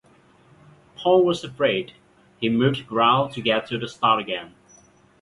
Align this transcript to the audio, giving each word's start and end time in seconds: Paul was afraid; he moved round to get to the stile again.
Paul 0.95 1.23
was 1.23 1.43
afraid; 1.43 1.93
he 2.39 2.49
moved 2.49 2.91
round 2.91 3.33
to 3.35 3.41
get 3.43 3.67
to 3.67 3.77
the 3.77 3.87
stile 3.87 4.17
again. 4.17 4.55